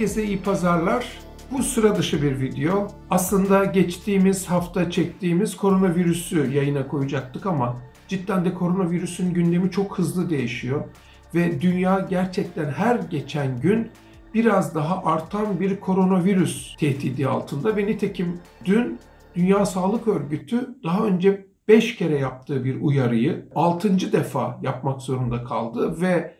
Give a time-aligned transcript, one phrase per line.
[0.00, 1.06] Herkese iyi pazarlar.
[1.50, 2.88] Bu sıra dışı bir video.
[3.10, 7.76] Aslında geçtiğimiz hafta çektiğimiz koronavirüsü yayına koyacaktık ama
[8.08, 10.84] cidden de koronavirüsün gündemi çok hızlı değişiyor
[11.34, 13.90] ve dünya gerçekten her geçen gün
[14.34, 18.98] biraz daha artan bir koronavirüs tehdidi altında ve nitekim dün
[19.34, 24.12] Dünya Sağlık Örgütü daha önce 5 kere yaptığı bir uyarıyı 6.
[24.12, 26.39] defa yapmak zorunda kaldı ve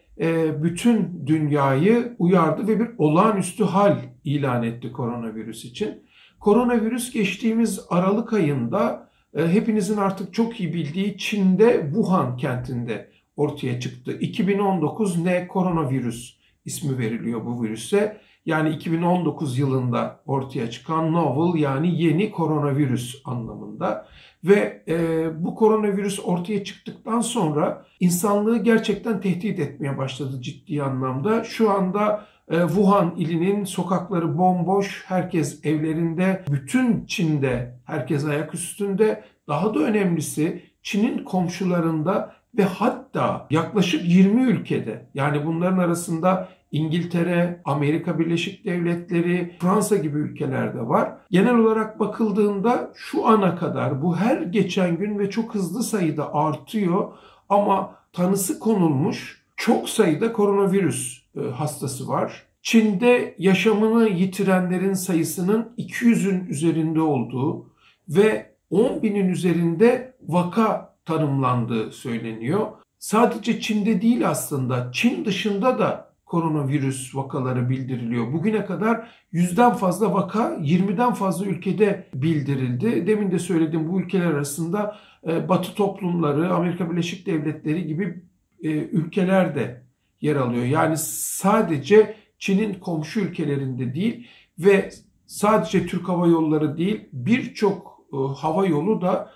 [0.63, 6.03] bütün dünyayı uyardı ve bir olağanüstü hal ilan etti koronavirüs için.
[6.41, 14.13] Koronavirüs geçtiğimiz Aralık ayında e, hepinizin artık çok iyi bildiği Çin'de Wuhan kentinde ortaya çıktı.
[14.21, 18.21] 2019 ne koronavirüs ismi veriliyor bu virüse.
[18.47, 24.07] Yani 2019 yılında ortaya çıkan novel yani yeni koronavirüs anlamında.
[24.45, 31.45] Ve e, bu koronavirüs ortaya çıktıktan sonra insanlığı gerçekten tehdit etmeye başladı ciddi anlamda.
[31.45, 39.25] Şu anda e, Wuhan ilinin sokakları bomboş, herkes evlerinde, bütün Çin'de herkes ayak üstünde.
[39.49, 48.19] Daha da önemlisi Çin'in komşularında ve hatta yaklaşık 20 ülkede yani bunların arasında İngiltere, Amerika
[48.19, 51.13] Birleşik Devletleri, Fransa gibi ülkelerde var.
[51.31, 57.13] Genel olarak bakıldığında şu ana kadar bu her geçen gün ve çok hızlı sayıda artıyor
[57.49, 62.47] ama tanısı konulmuş çok sayıda koronavirüs e, hastası var.
[62.63, 67.71] Çin'de yaşamını yitirenlerin sayısının 200'ün üzerinde olduğu
[68.09, 72.67] ve 10 binin üzerinde vaka tanımlandığı söyleniyor.
[72.99, 78.33] Sadece Çin'de değil aslında Çin dışında da koronavirüs vakaları bildiriliyor.
[78.33, 83.07] Bugüne kadar yüzden fazla vaka 20'den fazla ülkede bildirildi.
[83.07, 88.23] Demin de söylediğim bu ülkeler arasında e, Batı toplumları, Amerika Birleşik Devletleri gibi
[88.63, 89.83] e, ülkeler de
[90.21, 90.65] yer alıyor.
[90.65, 94.27] Yani sadece Çin'in komşu ülkelerinde değil
[94.59, 94.91] ve
[95.27, 99.31] sadece Türk Hava Yolları değil birçok e, hava yolu da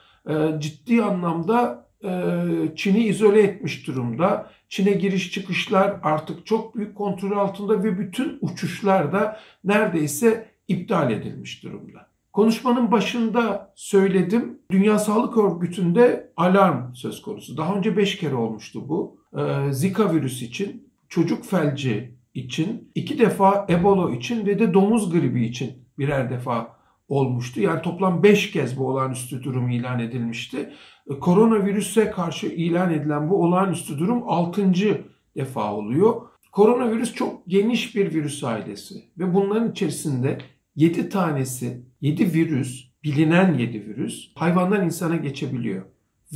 [0.59, 1.89] ciddi anlamda
[2.77, 4.51] Çin'i izole etmiş durumda.
[4.69, 11.63] Çin'e giriş çıkışlar artık çok büyük kontrol altında ve bütün uçuşlar da neredeyse iptal edilmiş
[11.63, 12.07] durumda.
[12.33, 14.59] Konuşmanın başında söyledim.
[14.71, 17.57] Dünya Sağlık Örgütü'nde alarm söz konusu.
[17.57, 19.19] Daha önce 5 kere olmuştu bu.
[19.37, 25.45] Ee, Zika virüsü için, çocuk felci için, iki defa Ebola için ve de domuz gribi
[25.45, 26.74] için birer defa
[27.09, 27.61] olmuştu.
[27.61, 30.71] Yani toplam 5 kez bu olağanüstü durum ilan edilmişti.
[31.11, 34.73] E, koronavirüse karşı ilan edilen bu olağanüstü durum 6.
[35.37, 36.23] defa oluyor.
[36.53, 40.39] Koronavirüs çok geniş bir virüs ailesi ve bunların içerisinde
[40.77, 45.83] 7 tanesi, 7 virüs, bilinen 7 virüs hayvandan insana geçebiliyor.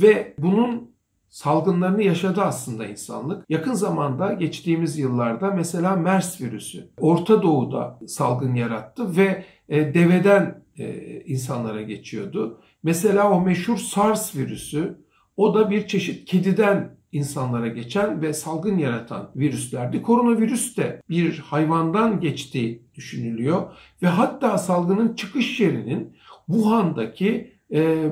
[0.01, 0.91] Ve bunun
[1.29, 3.45] salgınlarını yaşadı aslında insanlık.
[3.49, 11.21] Yakın zamanda geçtiğimiz yıllarda mesela MERS virüsü Orta Doğu'da salgın yarattı ve e, deveden e,
[11.21, 12.61] insanlara geçiyordu.
[12.83, 14.99] Mesela o meşhur SARS virüsü
[15.37, 20.01] o da bir çeşit kediden insanlara geçen ve salgın yaratan virüslerdi.
[20.01, 23.71] Koronavirüs de bir hayvandan geçtiği düşünülüyor
[24.03, 27.58] ve hatta salgının çıkış yerinin Wuhan'daki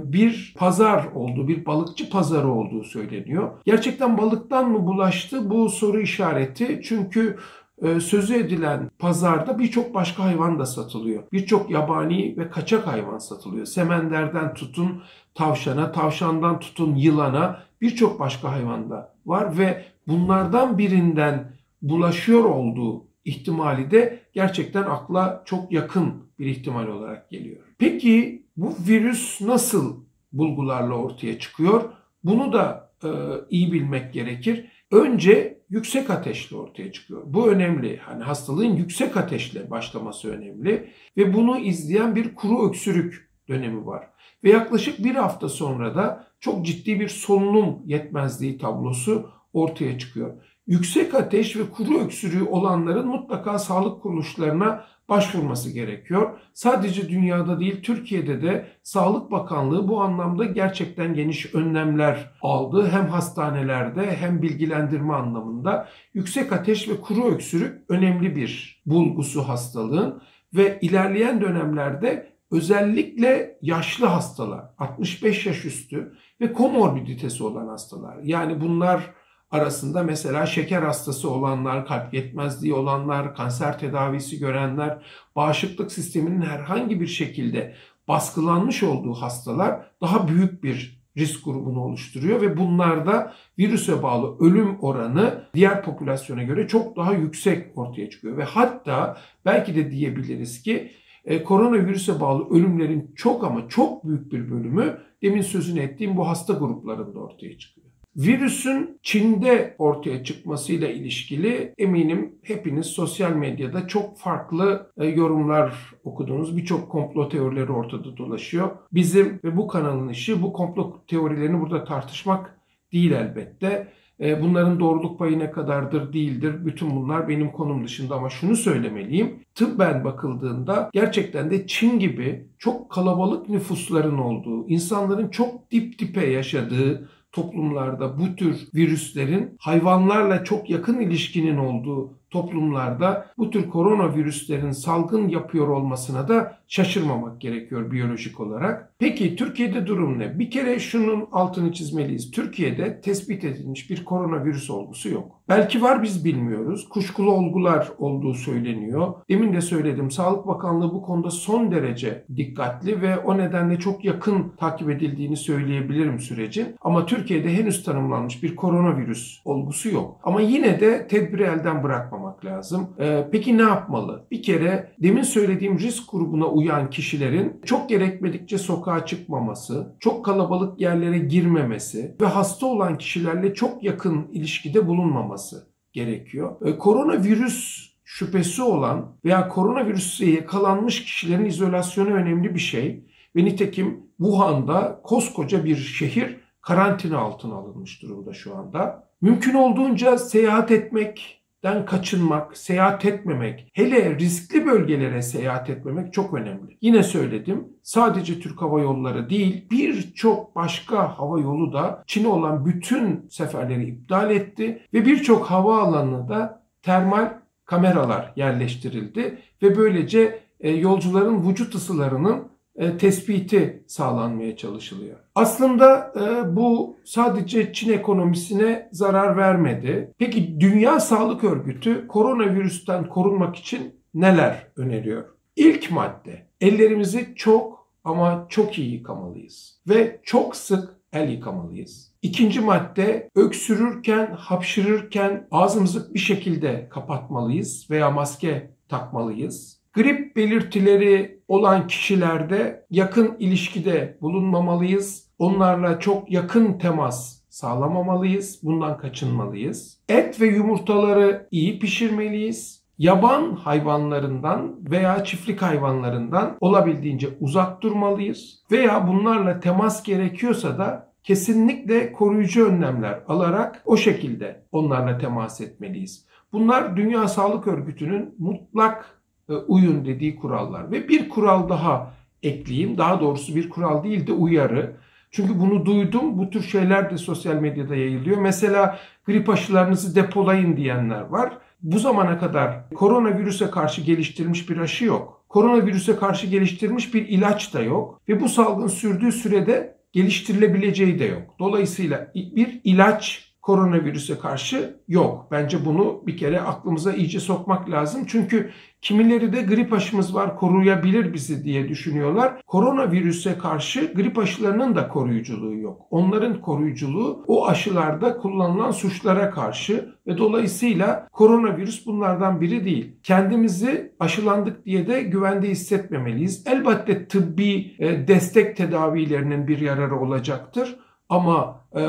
[0.04, 3.52] bir pazar olduğu, bir balıkçı pazarı olduğu söyleniyor.
[3.66, 7.38] Gerçekten balıktan mı bulaştı bu soru işareti çünkü
[7.82, 11.24] e, sözü edilen pazarda birçok başka hayvan da satılıyor.
[11.34, 13.66] Birçok yabani ve kaçak hayvan satılıyor.
[13.66, 15.04] Semenderden tutun
[15.36, 21.52] tavşana, tavşandan tutun yılana birçok başka hayvan da var ve bunlardan birinden
[21.82, 27.64] bulaşıyor olduğu ihtimali de gerçekten akla çok yakın bir ihtimal olarak geliyor.
[27.78, 31.84] Peki bu virüs nasıl bulgularla ortaya çıkıyor?
[32.24, 33.10] Bunu da e,
[33.50, 34.66] iyi bilmek gerekir.
[34.92, 37.22] Önce yüksek ateşle ortaya çıkıyor.
[37.26, 37.98] Bu önemli.
[37.98, 44.08] Hani hastalığın yüksek ateşle başlaması önemli ve bunu izleyen bir kuru öksürük dönemi var.
[44.44, 50.44] Ve yaklaşık bir hafta sonra da çok ciddi bir solunum yetmezliği tablosu ortaya çıkıyor.
[50.68, 56.40] Yüksek ateş ve kuru öksürüğü olanların mutlaka sağlık kuruluşlarına başvurması gerekiyor.
[56.54, 62.90] Sadece dünyada değil Türkiye'de de Sağlık Bakanlığı bu anlamda gerçekten geniş önlemler aldı.
[62.92, 70.22] Hem hastanelerde hem bilgilendirme anlamında yüksek ateş ve kuru öksürük önemli bir bulgusu hastalığın
[70.54, 78.18] ve ilerleyen dönemlerde özellikle yaşlı hastalar, 65 yaş üstü ve komorbiditesi olan hastalar.
[78.24, 79.14] Yani bunlar
[79.52, 84.98] arasında mesela şeker hastası olanlar, kalp yetmezliği olanlar, kanser tedavisi görenler,
[85.36, 87.76] bağışıklık sisteminin herhangi bir şekilde
[88.08, 95.44] baskılanmış olduğu hastalar daha büyük bir risk grubunu oluşturuyor ve bunlarda virüse bağlı ölüm oranı
[95.54, 100.92] diğer popülasyona göre çok daha yüksek ortaya çıkıyor ve hatta belki de diyebiliriz ki
[101.26, 106.54] e, koronavirüse bağlı ölümlerin çok ama çok büyük bir bölümü demin sözünü ettiğim bu hasta
[106.54, 107.87] gruplarında ortaya çıkıyor.
[108.18, 115.74] Virüsün Çin'de ortaya çıkmasıyla ilişkili eminim hepiniz sosyal medyada çok farklı e, yorumlar
[116.04, 116.58] okudunuz.
[116.58, 118.70] Birçok komplo teorileri ortada dolaşıyor.
[118.92, 122.60] Bizim ve bu kanalın işi bu komplo teorilerini burada tartışmak
[122.94, 123.88] değil elbette.
[124.20, 126.66] E, bunların doğruluk payı ne kadardır değildir.
[126.66, 129.36] Bütün bunlar benim konum dışında ama şunu söylemeliyim.
[129.56, 137.10] Tıbben bakıldığında gerçekten de Çin gibi çok kalabalık nüfusların olduğu, insanların çok dip dipe yaşadığı,
[137.38, 145.68] toplumlarda bu tür virüslerin hayvanlarla çok yakın ilişkinin olduğu toplumlarda bu tür koronavirüslerin salgın yapıyor
[145.68, 148.94] olmasına da şaşırmamak gerekiyor biyolojik olarak.
[149.00, 150.40] Peki Türkiye'de durum ne?
[150.40, 152.32] Bir kere şunun altını çizmeliyiz.
[152.32, 155.32] Türkiye'de tespit edilmiş bir koronavirüs olgusu yok.
[155.50, 156.90] Belki var biz bilmiyoruz.
[156.90, 159.14] Kuşkulu olgular olduğu söyleniyor.
[159.30, 164.54] Demin de söyledim Sağlık Bakanlığı bu konuda son derece dikkatli ve o nedenle çok yakın
[164.58, 166.76] takip edildiğini söyleyebilirim sürecin.
[166.82, 170.20] Ama Türkiye'de henüz tanımlanmış bir koronavirüs olgusu yok.
[170.24, 172.90] Ama yine de tedbiri elden bırakmamak lazım.
[173.00, 174.28] Ee, peki ne yapmalı?
[174.32, 181.18] Bir kere demin söylediğim risk grubuna uyan kişilerin çok gerekmedikçe sokağa çıkmaması, çok kalabalık yerlere
[181.18, 186.56] girmemesi ve hasta olan kişilerle çok yakın ilişkide bulunmaması gerekiyor.
[186.66, 193.04] Ee, koronavirüs şüphesi olan veya koronavirüse yakalanmış kişilerin izolasyonu önemli bir şey.
[193.36, 199.08] Ve nitekim Wuhan'da koskoca bir şehir karantina altına alınmış durumda şu anda.
[199.22, 206.78] Mümkün olduğunca seyahat etmek, den kaçınmak, seyahat etmemek, hele riskli bölgelere seyahat etmemek çok önemli.
[206.82, 213.28] Yine söyledim, sadece Türk Hava Yolları değil, birçok başka hava yolu da Çin'e olan bütün
[213.30, 217.34] seferleri iptal etti ve birçok hava alanına da termal
[217.66, 225.18] kameralar yerleştirildi ve böylece e, yolcuların vücut ısılarının e, tespiti sağlanmaya çalışılıyor.
[225.36, 230.14] Aslında e, bu sadece Çin ekonomisine zarar vermedi.
[230.18, 235.24] Peki Dünya Sağlık Örgütü koronavirüsten korunmak için neler öneriyor?
[235.56, 242.14] İlk madde ellerimizi çok ama çok iyi yıkamalıyız ve çok sık el yıkamalıyız.
[242.22, 249.82] İkinci madde öksürürken, hapşırırken ağzımızı bir şekilde kapatmalıyız veya maske takmalıyız.
[249.94, 255.28] Grip belirtileri olan kişilerde yakın ilişkide bulunmamalıyız.
[255.40, 258.60] Onlarla çok yakın temas sağlamamalıyız.
[258.64, 260.00] Bundan kaçınmalıyız.
[260.10, 262.88] Et ve yumurtaları iyi pişirmeliyiz.
[262.98, 268.64] Yaban hayvanlarından veya çiftlik hayvanlarından olabildiğince uzak durmalıyız.
[268.72, 276.26] Veya bunlarla temas gerekiyorsa da kesinlikle koruyucu önlemler alarak o şekilde onlarla temas etmeliyiz.
[276.54, 279.17] Bunlar Dünya Sağlık Örgütü'nün mutlak
[279.54, 280.92] uyun dediği kurallar.
[280.92, 282.98] Ve bir kural daha ekleyeyim.
[282.98, 284.96] Daha doğrusu bir kural değil de uyarı.
[285.32, 286.38] Çünkü bunu duydum.
[286.38, 288.38] Bu tür şeyler de sosyal medyada yayılıyor.
[288.38, 291.58] Mesela grip aşılarınızı depolayın diyenler var.
[291.82, 295.46] Bu zamana kadar koronavirüse karşı geliştirilmiş bir aşı yok.
[295.50, 298.22] Koronavirüse karşı geliştirilmiş bir ilaç da yok.
[298.30, 301.56] Ve bu salgın sürdüğü sürede geliştirilebileceği de yok.
[301.60, 305.48] Dolayısıyla bir ilaç koronavirüse karşı yok.
[305.52, 308.26] Bence bunu bir kere aklımıza iyice sokmak lazım.
[308.28, 308.70] Çünkü
[309.02, 312.62] kimileri de grip aşımız var koruyabilir bizi diye düşünüyorlar.
[312.68, 316.02] Koronavirüse karşı grip aşılarının da koruyuculuğu yok.
[316.12, 323.16] Onların koruyuculuğu o aşılarda kullanılan suçlara karşı ve dolayısıyla koronavirüs bunlardan biri değil.
[323.24, 326.68] Kendimizi aşılandık diye de güvende hissetmemeliyiz.
[326.68, 330.96] Elbette tıbbi e, destek tedavilerinin bir yararı olacaktır.
[331.30, 332.02] Ama e,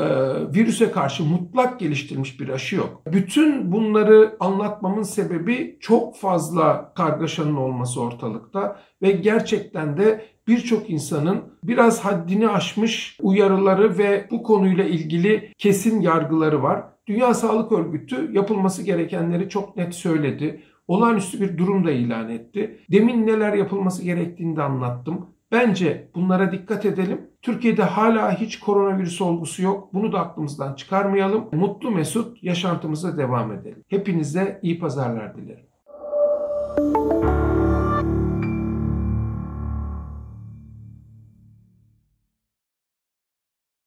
[0.53, 3.01] virüse karşı mutlak geliştirilmiş bir aşı yok.
[3.13, 12.05] Bütün bunları anlatmamın sebebi çok fazla kargaşanın olması ortalıkta ve gerçekten de birçok insanın biraz
[12.05, 16.83] haddini aşmış uyarıları ve bu konuyla ilgili kesin yargıları var.
[17.07, 20.63] Dünya Sağlık Örgütü yapılması gerekenleri çok net söyledi.
[20.87, 22.79] Olağanüstü bir durum da ilan etti.
[22.91, 25.25] Demin neler yapılması gerektiğini de anlattım.
[25.51, 27.29] Bence bunlara dikkat edelim.
[27.41, 29.93] Türkiye'de hala hiç koronavirüs olgusu yok.
[29.93, 31.49] Bunu da aklımızdan çıkarmayalım.
[31.51, 33.83] Mutlu mesut yaşantımıza devam edelim.
[33.87, 35.65] Hepinize iyi pazarlar dilerim.